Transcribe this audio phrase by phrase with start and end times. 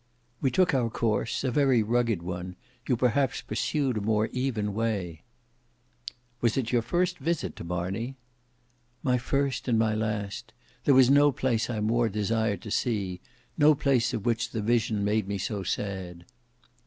[0.41, 2.55] "We took our course; a very rugged one;
[2.87, 5.21] you perhaps pursued a more even way."
[6.41, 8.15] "Was it your first visit to Marney?"
[9.03, 10.53] "My first and my last.
[10.85, 13.21] There was no place I more desired to see;
[13.59, 16.25] no place of which the vision made me so sad."